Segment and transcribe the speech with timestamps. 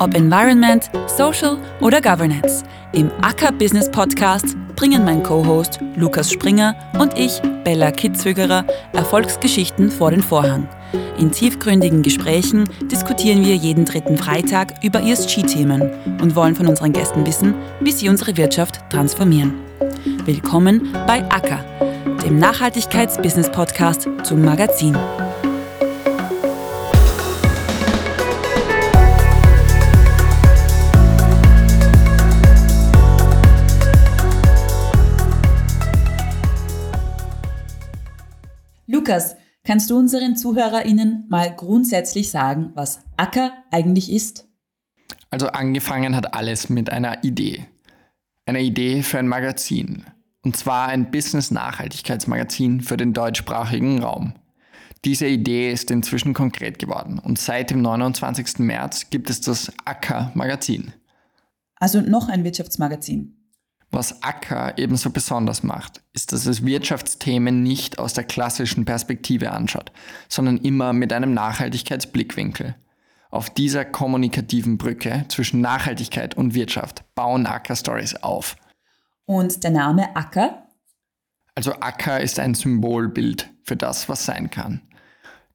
[0.00, 2.64] Ob Environment, Social oder Governance.
[2.92, 10.10] Im Acker Business Podcast bringen mein Co-Host Lukas Springer und ich, Bella Kitzwögerer, Erfolgsgeschichten vor
[10.10, 10.66] den Vorhang.
[11.18, 15.82] In tiefgründigen Gesprächen diskutieren wir jeden dritten Freitag über ESG-Themen
[16.22, 19.52] und wollen von unseren Gästen wissen, wie sie unsere Wirtschaft transformieren.
[20.24, 21.62] Willkommen bei Acker,
[22.24, 24.96] dem Nachhaltigkeits-Business-Podcast zum Magazin.
[38.90, 44.48] Lukas, kannst du unseren ZuhörerInnen mal grundsätzlich sagen, was Acker eigentlich ist?
[45.30, 47.66] Also angefangen hat alles mit einer Idee.
[48.46, 50.06] Einer Idee für ein Magazin.
[50.42, 54.34] Und zwar ein Business-Nachhaltigkeitsmagazin für den deutschsprachigen Raum.
[55.04, 58.58] Diese Idee ist inzwischen konkret geworden und seit dem 29.
[58.58, 60.92] März gibt es das Acker-Magazin.
[61.76, 63.39] Also noch ein Wirtschaftsmagazin.
[63.90, 69.90] Was Acker ebenso besonders macht, ist, dass es Wirtschaftsthemen nicht aus der klassischen Perspektive anschaut,
[70.28, 72.76] sondern immer mit einem Nachhaltigkeitsblickwinkel.
[73.30, 78.56] Auf dieser kommunikativen Brücke zwischen Nachhaltigkeit und Wirtschaft bauen Acker Stories auf.
[79.26, 80.66] Und der Name Acker?
[81.54, 84.82] Also Acker ist ein Symbolbild für das, was sein kann.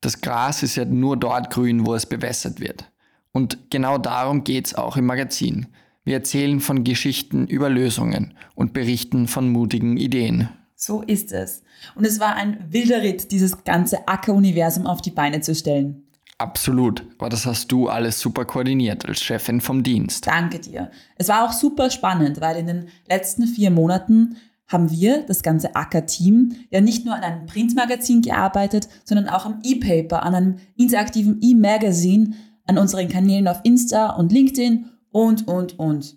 [0.00, 2.90] Das Gras ist ja nur dort grün, wo es bewässert wird.
[3.32, 5.68] Und genau darum geht es auch im Magazin.
[6.04, 10.48] Wir erzählen von Geschichten über Lösungen und berichten von mutigen Ideen.
[10.74, 11.62] So ist es.
[11.94, 16.02] Und es war ein wilder Ritt, dieses ganze Acker-Universum auf die Beine zu stellen.
[16.38, 20.26] Absolut, aber das hast du alles super koordiniert als Chefin vom Dienst.
[20.26, 20.90] Danke dir.
[21.16, 25.76] Es war auch super spannend, weil in den letzten vier Monaten haben wir, das ganze
[25.76, 31.38] Acker-Team, ja nicht nur an einem Printmagazin gearbeitet, sondern auch am E-Paper, an einem interaktiven
[31.40, 32.34] E-Magazine,
[32.66, 36.16] an unseren Kanälen auf Insta und LinkedIn und, und, und.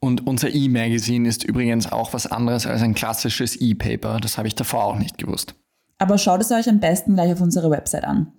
[0.00, 4.18] Und unser E-Magazine ist übrigens auch was anderes als ein klassisches E-Paper.
[4.20, 5.54] Das habe ich davor auch nicht gewusst.
[5.98, 8.32] Aber schaut es euch am besten gleich auf unserer Website an.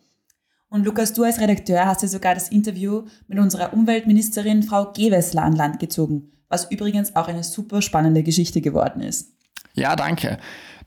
[0.69, 5.43] Und Lukas, du als Redakteur hast ja sogar das Interview mit unserer Umweltministerin Frau Gewessler
[5.43, 9.33] an Land gezogen, was übrigens auch eine super spannende Geschichte geworden ist.
[9.73, 10.37] Ja, danke.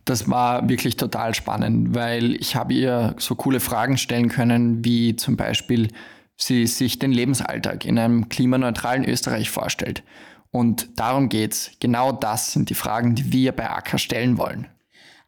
[0.04, 5.16] Das war wirklich total spannend, weil ich habe ihr so coole Fragen stellen können, wie
[5.16, 5.88] zum Beispiel,
[6.36, 10.02] sie sich den Lebensalltag in einem klimaneutralen Österreich vorstellt.
[10.50, 11.70] Und darum geht's.
[11.80, 14.68] Genau das sind die Fragen, die wir bei Acker stellen wollen.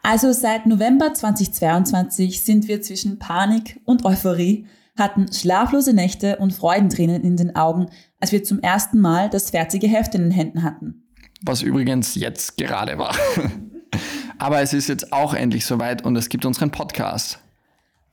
[0.02, 4.66] Also seit November 2022 sind wir zwischen Panik und Euphorie,
[4.98, 7.86] hatten schlaflose Nächte und Freudentränen in den Augen,
[8.20, 11.08] als wir zum ersten Mal das fertige Heft in den Händen hatten.
[11.42, 13.16] Was übrigens jetzt gerade war.
[14.38, 17.38] Aber es ist jetzt auch endlich soweit und es gibt unseren Podcast.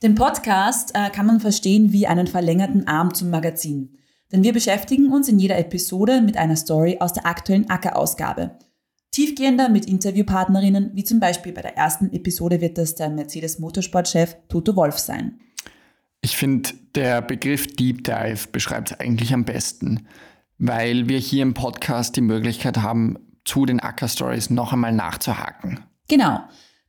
[0.03, 3.99] Den Podcast äh, kann man verstehen wie einen verlängerten Arm zum Magazin.
[4.31, 8.57] Denn wir beschäftigen uns in jeder Episode mit einer Story aus der aktuellen Acker-Ausgabe.
[9.11, 14.37] Tiefgehender mit Interviewpartnerinnen, wie zum Beispiel bei der ersten Episode wird das der Mercedes Motorsportchef
[14.47, 15.39] Toto Wolf sein.
[16.21, 20.07] Ich finde, der Begriff Deep Dive beschreibt es eigentlich am besten,
[20.57, 25.81] weil wir hier im Podcast die Möglichkeit haben, zu den Acker-Stories noch einmal nachzuhaken.
[26.07, 26.39] Genau.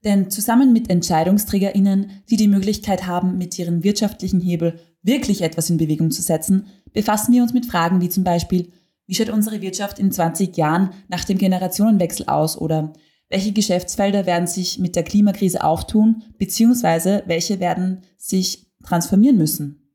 [0.05, 5.77] Denn zusammen mit EntscheidungsträgerInnen, die die Möglichkeit haben, mit ihren wirtschaftlichen Hebel wirklich etwas in
[5.77, 8.73] Bewegung zu setzen, befassen wir uns mit Fragen wie zum Beispiel,
[9.07, 12.93] wie schaut unsere Wirtschaft in 20 Jahren nach dem Generationenwechsel aus oder
[13.29, 19.89] welche Geschäftsfelder werden sich mit der Klimakrise auftun, beziehungsweise welche werden sich transformieren müssen?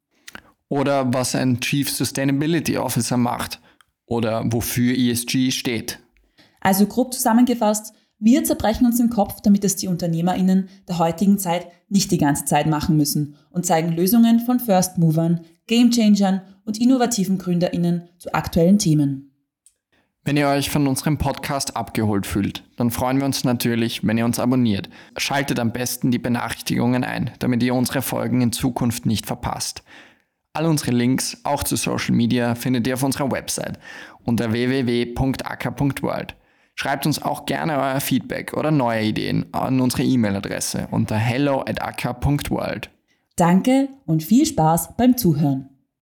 [0.70, 3.62] Oder was ein Chief Sustainability Officer macht
[4.06, 6.00] oder wofür ESG steht.
[6.62, 11.68] Also grob zusammengefasst, wir zerbrechen uns den Kopf, damit es die UnternehmerInnen der heutigen Zeit
[11.88, 17.38] nicht die ganze Zeit machen müssen und zeigen Lösungen von First Movern, Gamechangern und innovativen
[17.38, 19.32] GründerInnen zu aktuellen Themen.
[20.24, 24.26] Wenn ihr euch von unserem Podcast abgeholt fühlt, dann freuen wir uns natürlich, wenn ihr
[24.26, 24.90] uns abonniert.
[25.16, 29.84] Schaltet am besten die Benachrichtigungen ein, damit ihr unsere Folgen in Zukunft nicht verpasst.
[30.52, 33.80] All unsere Links, auch zu Social Media, findet ihr auf unserer Website
[34.26, 36.36] unter www.acker.world.
[36.80, 42.92] Schreibt uns auch gerne euer Feedback oder neue Ideen an unsere E-Mail-Adresse unter hello at.
[43.36, 45.70] Danke und viel Spaß beim Zuhören.